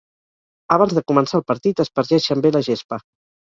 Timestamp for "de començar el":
0.99-1.45